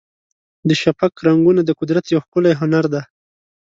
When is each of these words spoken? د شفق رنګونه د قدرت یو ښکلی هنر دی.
د 0.67 0.69
شفق 0.81 1.13
رنګونه 1.27 1.61
د 1.65 1.71
قدرت 1.79 2.05
یو 2.13 2.23
ښکلی 2.25 2.53
هنر 2.61 2.85
دی. 2.93 3.01